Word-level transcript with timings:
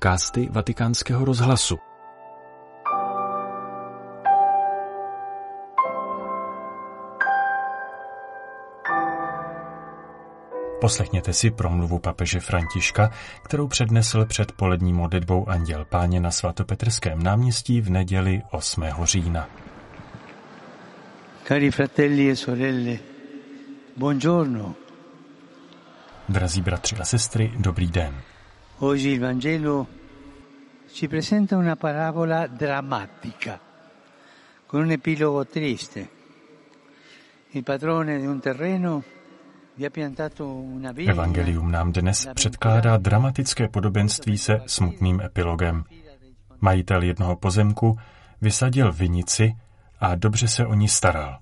podcasty 0.00 0.48
Vatikánského 0.50 1.24
rozhlasu. 1.24 1.78
Poslechněte 10.80 11.32
si 11.32 11.50
promluvu 11.50 11.98
papeže 11.98 12.40
Františka, 12.40 13.10
kterou 13.44 13.68
přednesl 13.68 14.24
před 14.24 14.52
polední 14.52 14.92
modlitbou 14.92 15.48
Anděl 15.48 15.84
Páně 15.84 16.20
na 16.20 16.30
svatopetrském 16.30 17.22
náměstí 17.22 17.80
v 17.80 17.90
neděli 17.90 18.42
8. 18.50 18.84
října. 19.02 19.48
Cari 21.44 21.70
fratelli 21.70 22.30
e 22.30 22.36
sorelle, 22.36 22.98
buongiorno. 23.96 24.74
Drazí 26.28 26.62
bratři 26.62 26.96
a 26.96 27.04
sestry, 27.04 27.52
dobrý 27.58 27.86
den. 27.86 28.29
Oggi 28.82 29.08
il 29.10 29.20
Vangelo 29.20 29.86
ci 30.90 31.06
presenta 31.06 31.58
una 31.58 31.76
parabola 31.76 32.46
drammatica, 32.46 33.60
con 34.64 34.80
un 34.80 34.90
epilogo 34.90 35.46
triste. 35.46 36.08
Il 37.50 37.62
padrone 37.62 38.18
di 38.18 38.26
un 38.26 38.40
terreno. 38.40 39.02
Evangelium 40.96 41.70
nám 41.70 41.92
dnes 41.92 42.28
předkládá 42.34 42.96
dramatické 42.96 43.68
podobenství 43.68 44.38
se 44.38 44.60
smutným 44.66 45.20
epilogem. 45.20 45.84
Majitel 46.60 47.02
jednoho 47.02 47.36
pozemku 47.36 47.98
vysadil 48.40 48.92
vinici 48.92 49.56
a 50.00 50.14
dobře 50.14 50.48
se 50.48 50.66
o 50.66 50.74
ní 50.74 50.88
staral. 50.88 51.38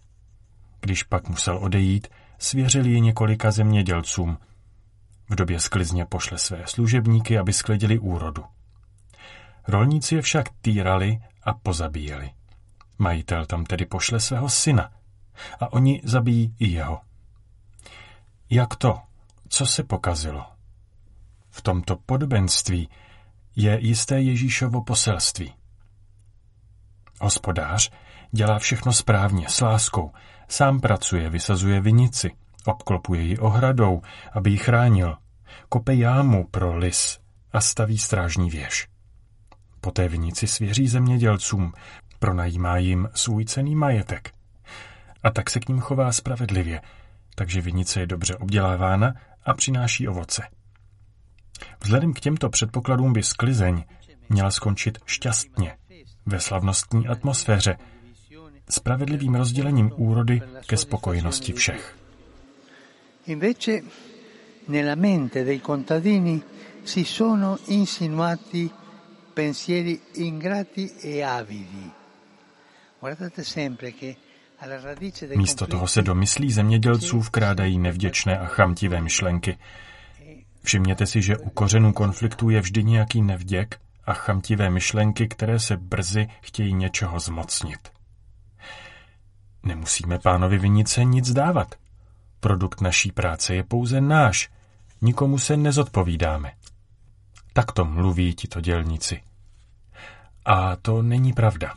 Když 0.81 1.03
pak 1.03 1.29
musel 1.29 1.59
odejít, 1.59 2.09
svěřil 2.39 2.87
ji 2.87 3.01
několika 3.01 3.51
zemědělcům. 3.51 4.39
V 5.29 5.35
době 5.35 5.61
sklizně 5.61 6.07
pošle 6.07 6.39
své 6.39 6.67
služebníky, 6.67 7.39
aby 7.39 7.53
sklidili 7.53 7.99
úrodu. 7.99 8.45
Rolníci 9.69 10.15
je 10.15 10.23
však 10.23 10.49
týrali 10.63 11.19
a 11.43 11.55
pozabíjeli. 11.55 12.31
Majitel 12.99 13.47
tam 13.47 13.65
tedy 13.65 13.87
pošle 13.87 14.21
svého 14.21 14.49
syna 14.49 14.91
a 15.61 15.73
oni 15.73 16.01
zabijí 16.05 16.55
i 16.59 16.69
jeho. 16.69 17.01
Jak 18.51 18.77
to? 18.77 19.01
Co 19.49 19.67
se 19.67 19.83
pokazilo? 19.83 20.47
V 21.51 21.63
tomto 21.63 21.97
podobenství 21.97 22.89
je 23.57 23.79
jisté 23.81 24.21
Ježíšovo 24.21 24.85
poselství. 24.85 25.55
Hospodář 27.21 27.91
dělá 28.33 28.59
všechno 28.59 28.93
správně, 28.93 29.49
s 29.49 29.61
láskou, 29.61 30.13
sám 30.49 30.81
pracuje, 30.81 31.31
vysazuje 31.31 31.81
vinici, 31.81 32.31
obklopuje 32.65 33.23
ji 33.23 33.39
ohradou, 33.39 34.03
aby 34.33 34.51
ji 34.51 34.57
chránil, 34.57 35.17
kope 35.69 35.95
jámu 35.95 36.47
pro 36.51 36.77
lis 36.77 37.19
a 37.53 37.61
staví 37.61 37.99
strážní 37.99 38.51
věž. 38.51 38.89
Poté 39.81 40.09
vinici 40.09 40.47
svěří 40.47 40.89
zemědělcům, 40.89 41.73
pronajímá 42.19 42.77
jim 42.77 43.09
svůj 43.15 43.45
cený 43.45 43.75
majetek. 43.75 44.31
A 45.23 45.31
tak 45.31 45.51
se 45.51 45.61
k 45.61 45.69
ním 45.69 45.81
chová 45.81 46.13
spravedlivě, 46.13 46.81
takže 47.35 47.61
vinice 47.61 48.01
je 48.01 48.07
dobře 48.07 48.37
obdělávána 48.37 49.15
a 49.45 49.55
přináší 49.55 50.09
ovoce. 50.09 50.43
Vzhledem 51.83 52.13
k 52.13 52.21
těmto 52.21 52.49
předpokladům 52.51 53.13
by 53.13 53.23
sklizeň 53.23 53.85
měla 54.29 54.51
skončit 54.51 54.99
šťastně, 55.07 55.77
ve 56.27 56.41
slavnostní 56.41 57.09
atmosféře, 57.09 57.79
spravedlivým 58.71 59.35
rozdělením 59.35 59.93
úrody 59.97 60.43
ke 60.67 60.77
spokojenosti 60.77 61.53
všech. 61.53 61.98
Invece 63.29 63.83
nella 64.67 64.95
mente 64.95 65.45
dei 65.45 65.61
contadini 65.61 66.43
si 66.83 67.05
sono 67.05 67.59
insinuati 67.67 68.71
pensieri 69.33 70.01
ingrati 70.15 70.95
e 71.01 71.23
avidi. 71.23 71.93
Guardate 72.99 73.45
sempre 73.45 73.95
che 73.95 74.17
Místo 75.37 75.67
toho 75.67 75.87
se 75.87 76.03
do 76.03 76.15
myslí 76.15 76.53
zemědělců 76.53 77.21
vkrádají 77.21 77.79
nevděčné 77.79 78.39
a 78.39 78.47
chamtivé 78.47 79.01
myšlenky. 79.01 79.59
Všimněte 80.63 81.07
si, 81.07 81.23
že 81.23 81.37
u 81.37 81.51
kořenů 81.51 81.93
konfliktu 81.93 82.51
je 82.51 82.61
vždy 82.61 82.85
nějaký 82.85 83.23
nevděk 83.23 83.81
a 84.05 84.13
chamtivé 84.13 84.71
myšlenky, 84.71 85.29
které 85.29 85.59
se 85.59 85.77
brzy 85.77 86.29
chtějí 86.41 86.75
něčeho 86.75 87.21
zmocnit. 87.21 87.79
Nemusíme 89.63 90.19
pánovi 90.19 90.59
vinice 90.59 91.05
nic 91.05 91.33
dávat. 91.33 91.75
Produkt 92.41 92.81
naší 92.81 93.13
práce 93.13 93.55
je 93.55 93.63
pouze 93.63 94.01
náš. 94.01 94.51
Nikomu 95.01 95.39
se 95.39 95.57
nezodpovídáme. 95.57 96.53
Takto 97.53 97.85
mluví 97.85 98.35
tito 98.35 98.61
dělníci. 98.61 99.23
A 100.45 100.77
to 100.77 101.03
není 101.03 101.33
pravda. 101.33 101.75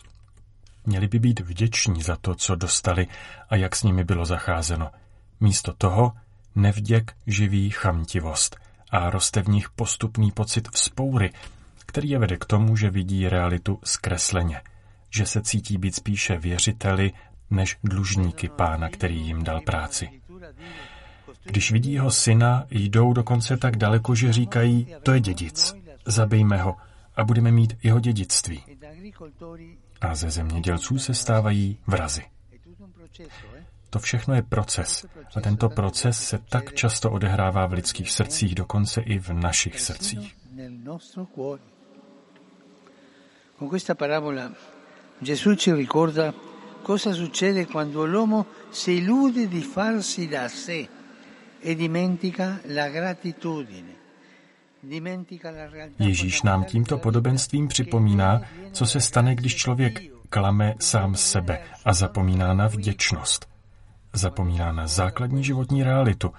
Měli 0.85 1.07
by 1.07 1.19
být 1.19 1.39
vděční 1.39 2.01
za 2.01 2.15
to, 2.15 2.35
co 2.35 2.55
dostali 2.55 3.07
a 3.49 3.55
jak 3.55 3.75
s 3.75 3.83
nimi 3.83 4.03
bylo 4.03 4.25
zacházeno. 4.25 4.91
Místo 5.39 5.73
toho 5.73 6.13
nevděk 6.55 7.13
živí 7.27 7.69
chamtivost 7.69 8.57
a 8.91 9.09
roste 9.09 9.41
v 9.41 9.47
nich 9.47 9.69
postupný 9.69 10.31
pocit 10.31 10.69
vzpoury, 10.69 11.31
který 11.85 12.09
je 12.09 12.19
vede 12.19 12.37
k 12.37 12.45
tomu, 12.45 12.75
že 12.75 12.89
vidí 12.89 13.29
realitu 13.29 13.79
zkresleně, 13.83 14.61
že 15.09 15.25
se 15.25 15.41
cítí 15.41 15.77
být 15.77 15.95
spíše 15.95 16.37
věřiteli 16.37 17.11
než 17.49 17.77
dlužníky 17.83 18.49
pána, 18.49 18.89
který 18.89 19.21
jim 19.21 19.43
dal 19.43 19.61
práci. 19.61 20.20
Když 21.43 21.71
vidí 21.71 21.93
jeho 21.93 22.11
syna, 22.11 22.65
jdou 22.69 23.13
dokonce 23.13 23.57
tak 23.57 23.77
daleko, 23.77 24.15
že 24.15 24.33
říkají, 24.33 24.87
to 25.03 25.13
je 25.13 25.19
dědic, 25.19 25.75
zabijme 26.05 26.57
ho 26.57 26.75
a 27.15 27.23
budeme 27.23 27.51
mít 27.51 27.77
jeho 27.83 27.99
dědictví. 27.99 28.63
A 30.01 30.15
ze 30.15 30.29
zemědělců 30.29 30.99
se 30.99 31.13
stávají 31.13 31.77
vrazy. 31.87 32.23
To 33.89 33.99
všechno 33.99 34.33
je 34.33 34.41
proces. 34.41 35.05
A 35.35 35.41
tento 35.41 35.69
proces 35.69 36.27
se 36.27 36.37
tak 36.37 36.73
často 36.73 37.11
odehrává 37.11 37.65
v 37.65 37.73
lidských 37.73 38.11
srdcích, 38.11 38.55
dokonce 38.55 39.01
i 39.01 39.19
v 39.19 39.29
našich 39.29 39.79
srdcích. 39.79 40.35
Con 43.59 43.69
questa 43.69 43.95
parabola 43.95 44.51
Gesù 45.21 45.55
ci 45.55 45.73
ricorda 45.73 46.33
cosa 46.81 47.13
succede 47.13 47.65
quando 47.65 48.05
l'uomo 48.05 48.45
si 48.69 48.97
illude 48.97 49.47
di 49.47 49.61
farsi 49.61 50.27
da 50.27 50.47
sé 50.47 50.87
e 51.59 51.75
dimentica 51.75 52.59
la 52.65 52.89
gratitudine. 52.89 53.99
Ježíš 55.99 56.41
nám 56.41 56.63
tímto 56.63 56.97
podobenstvím 56.97 57.67
připomíná, 57.67 58.41
co 58.71 58.85
se 58.85 59.01
stane, 59.01 59.35
když 59.35 59.55
člověk 59.55 60.01
klame 60.29 60.75
sám 60.79 61.15
sebe 61.15 61.61
a 61.85 61.93
zapomíná 61.93 62.53
na 62.53 62.67
vděčnost. 62.67 63.49
Zapomíná 64.13 64.71
na 64.71 64.87
základní 64.87 65.43
životní 65.43 65.83
realitu, 65.83 66.33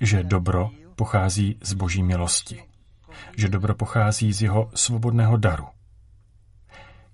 že 0.00 0.22
dobro 0.22 0.70
pochází 0.96 1.58
z 1.62 1.72
boží 1.72 2.02
milosti, 2.02 2.62
že 3.36 3.48
dobro 3.48 3.74
pochází 3.74 4.32
z 4.32 4.42
jeho 4.42 4.70
svobodného 4.74 5.36
daru. 5.36 5.66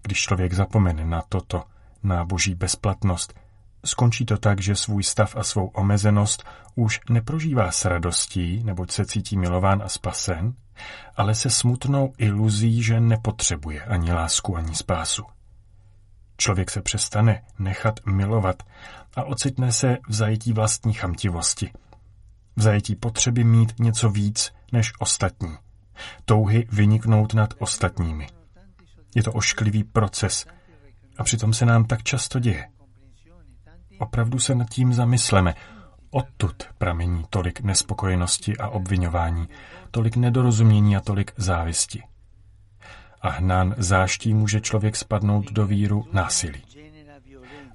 Když 0.02 0.20
člověk 0.20 0.52
zapomene 0.52 1.04
na 1.04 1.22
toto, 1.28 1.62
na 2.02 2.24
boží 2.24 2.54
bezplatnost, 2.54 3.34
skončí 3.84 4.26
to 4.26 4.38
tak, 4.38 4.60
že 4.60 4.76
svůj 4.76 5.02
stav 5.02 5.36
a 5.36 5.42
svou 5.42 5.66
omezenost 5.66 6.44
už 6.74 7.00
neprožívá 7.10 7.72
s 7.72 7.84
radostí, 7.84 8.62
neboť 8.64 8.90
se 8.90 9.06
cítí 9.06 9.36
milován 9.36 9.82
a 9.82 9.88
spasen, 9.88 10.54
ale 11.16 11.34
se 11.34 11.50
smutnou 11.50 12.12
iluzí, 12.18 12.82
že 12.82 13.00
nepotřebuje 13.00 13.84
ani 13.84 14.12
lásku, 14.12 14.56
ani 14.56 14.74
spásu. 14.74 15.24
Člověk 16.36 16.70
se 16.70 16.82
přestane 16.82 17.42
nechat 17.58 18.00
milovat 18.06 18.62
a 19.16 19.24
ocitne 19.24 19.72
se 19.72 19.98
v 20.08 20.14
zajetí 20.14 20.52
vlastní 20.52 20.92
chamtivosti. 20.92 21.72
V 22.56 22.62
zajetí 22.62 22.96
potřeby 22.96 23.44
mít 23.44 23.80
něco 23.80 24.10
víc 24.10 24.52
než 24.72 24.92
ostatní. 24.98 25.56
Touhy 26.24 26.68
vyniknout 26.72 27.34
nad 27.34 27.54
ostatními. 27.58 28.26
Je 29.14 29.22
to 29.22 29.32
ošklivý 29.32 29.84
proces 29.84 30.46
a 31.18 31.24
přitom 31.24 31.54
se 31.54 31.66
nám 31.66 31.84
tak 31.84 32.02
často 32.02 32.38
děje. 32.38 32.68
Opravdu 33.98 34.38
se 34.38 34.54
nad 34.54 34.70
tím 34.70 34.92
zamysleme. 34.94 35.54
Odtud 36.10 36.62
pramení 36.78 37.24
tolik 37.30 37.60
nespokojenosti 37.60 38.56
a 38.56 38.68
obvinování, 38.68 39.48
tolik 39.90 40.16
nedorozumění 40.16 40.96
a 40.96 41.00
tolik 41.00 41.32
závisti. 41.36 42.02
A 43.22 43.28
hnán 43.30 43.74
záští 43.78 44.34
může 44.34 44.60
člověk 44.60 44.96
spadnout 44.96 45.52
do 45.52 45.66
víru 45.66 46.08
násilí. 46.12 46.62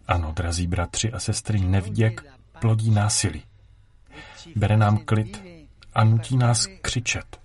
Ano, 0.08 0.32
drazí 0.36 0.68
bratři 0.68 1.12
a 1.12 1.20
sestry, 1.20 1.60
nevděk 1.60 2.26
plodí 2.62 2.92
násilí. 2.92 3.44
Bere 4.56 4.78
nám 4.78 4.98
klid 4.98 5.44
a 5.94 6.04
nutí 6.04 6.38
nás 6.38 6.68
křičet, 6.82 7.40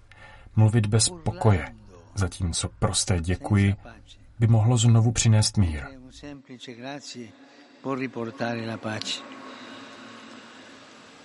mluvit 0.56 0.86
bez 0.86 1.08
pokoje, 1.08 1.74
zatímco 2.14 2.68
prosté 2.78 3.20
děkuji 3.20 3.76
by 4.42 4.48
mohlo 4.48 4.76
znovu 4.76 5.12
přinést 5.12 5.56
mír. 5.56 5.82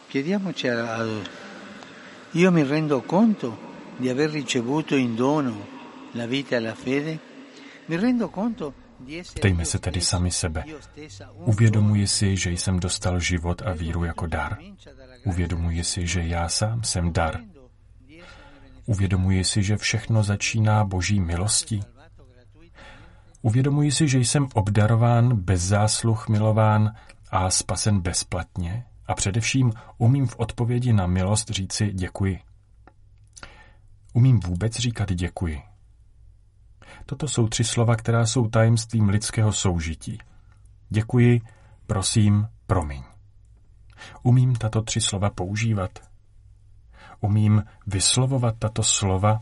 Chiediamoci 0.09 0.71
a 0.71 0.99
Io 2.33 2.51
mi 2.51 2.63
rendo 2.63 3.03
conto 3.09 3.57
di 3.99 4.09
aver 4.09 4.31
ricevuto 4.31 4.95
in 4.95 5.15
dono 5.15 5.65
la 6.11 6.25
vita 6.25 6.55
e 6.55 6.59
la 6.59 6.73
fede, 6.73 7.19
mi 7.87 7.97
rendo 7.97 8.29
conto 8.29 8.73
Ptejme 9.33 9.65
se 9.65 9.79
tedy 9.79 10.01
sami 10.01 10.31
sebe. 10.31 10.63
Uvědomuji 11.33 12.07
si, 12.07 12.37
že 12.37 12.51
jsem 12.51 12.79
dostal 12.79 13.19
život 13.19 13.61
a 13.65 13.73
víru 13.73 14.03
jako 14.03 14.27
dar. 14.27 14.57
Uvědomuji 15.25 15.83
si, 15.83 16.07
že 16.07 16.21
já 16.21 16.49
sám 16.49 16.83
jsem 16.83 17.13
dar. 17.13 17.41
Uvědomuji 18.85 19.43
si, 19.43 19.63
že 19.63 19.77
všechno 19.77 20.23
začíná 20.23 20.83
boží 20.83 21.19
milostí. 21.19 21.83
Uvědomuji 23.47 23.91
si, 23.91 24.07
že 24.07 24.19
jsem 24.19 24.47
obdarován, 24.53 25.35
bez 25.35 25.61
zásluh 25.61 26.29
milován 26.29 26.95
a 27.31 27.49
spasen 27.49 28.01
bezplatně 28.01 28.85
a 29.05 29.15
především 29.15 29.73
umím 29.97 30.27
v 30.27 30.35
odpovědi 30.39 30.93
na 30.93 31.07
milost 31.07 31.49
říci 31.49 31.93
děkuji. 31.93 32.39
Umím 34.13 34.39
vůbec 34.39 34.73
říkat 34.73 35.11
děkuji. 35.11 35.61
Toto 37.05 37.27
jsou 37.27 37.47
tři 37.47 37.63
slova, 37.63 37.95
která 37.95 38.25
jsou 38.25 38.47
tajemstvím 38.47 39.09
lidského 39.09 39.53
soužití. 39.53 40.17
Děkuji, 40.89 41.41
prosím, 41.85 42.47
promiň. 42.65 43.03
Umím 44.23 44.55
tato 44.55 44.81
tři 44.81 45.01
slova 45.01 45.29
používat? 45.29 45.99
Umím 47.21 47.63
vyslovovat 47.87 48.55
tato 48.59 48.83
slova? 48.83 49.39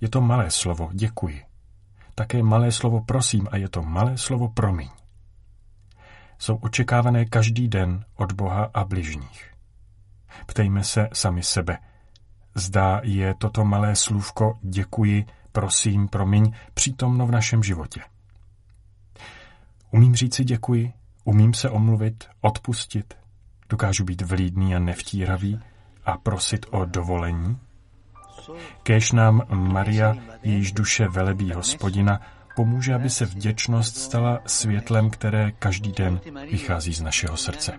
Je 0.00 0.08
to 0.08 0.20
malé 0.20 0.50
slovo, 0.50 0.90
děkuji. 0.92 1.45
Také 2.16 2.42
malé 2.42 2.72
slovo 2.72 3.00
prosím 3.00 3.48
a 3.50 3.56
je 3.56 3.68
to 3.68 3.82
malé 3.82 4.18
slovo 4.18 4.48
promiň. 4.48 4.88
Jsou 6.38 6.56
očekávané 6.56 7.24
každý 7.24 7.68
den 7.68 8.04
od 8.16 8.32
Boha 8.32 8.70
a 8.74 8.84
bližních. 8.84 9.50
Ptejme 10.46 10.84
se 10.84 11.08
sami 11.12 11.42
sebe. 11.42 11.78
Zdá 12.54 13.00
je 13.04 13.34
toto 13.34 13.64
malé 13.64 13.96
slůvko 13.96 14.58
děkuji 14.62 15.26
prosím, 15.56 16.08
promiň, 16.08 16.52
přítomno 16.74 17.26
v 17.26 17.30
našem 17.30 17.62
životě. 17.62 18.00
Umím 19.90 20.14
říci 20.14 20.44
děkuji, 20.44 20.92
umím 21.24 21.54
se 21.54 21.70
omluvit, 21.70 22.24
odpustit, 22.40 23.14
dokážu 23.68 24.04
být 24.04 24.22
vlídný 24.22 24.76
a 24.76 24.78
nevtíravý 24.78 25.60
a 26.04 26.18
prosit 26.18 26.66
o 26.70 26.84
dovolení. 26.84 27.58
Kéž 28.82 29.12
nám 29.12 29.42
Maria, 29.50 30.16
jejíž 30.42 30.72
duše 30.72 31.08
velebí 31.08 31.52
hospodina, 31.52 32.20
pomůže, 32.56 32.94
aby 32.94 33.10
se 33.10 33.24
vděčnost 33.24 33.96
stala 33.96 34.40
světlem, 34.46 35.10
které 35.10 35.52
každý 35.52 35.92
den 35.92 36.20
vychází 36.50 36.94
z 36.94 37.00
našeho 37.00 37.36
srdce. 37.36 37.78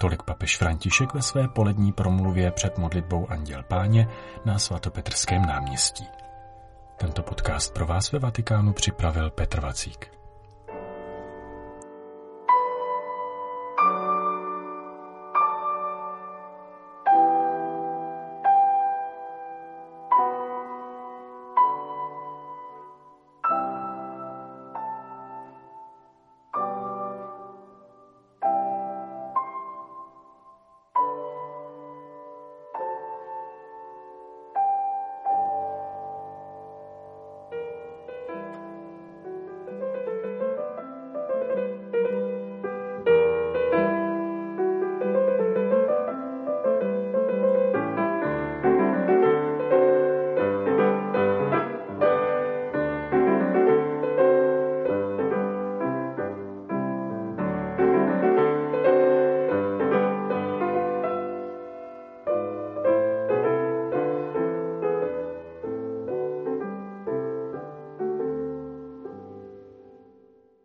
Tolik 0.00 0.22
papež 0.22 0.56
František 0.56 1.14
ve 1.14 1.22
své 1.22 1.48
polední 1.48 1.92
promluvě 1.92 2.50
před 2.50 2.78
modlitbou 2.78 3.30
Anděl 3.30 3.62
Páně 3.62 4.08
na 4.44 4.58
svatopetrském 4.58 5.42
náměstí. 5.42 6.04
Tento 6.98 7.22
podcast 7.22 7.74
pro 7.74 7.86
vás 7.86 8.12
ve 8.12 8.18
Vatikánu 8.18 8.72
připravil 8.72 9.30
Petr 9.30 9.60
Vacík. 9.60 10.17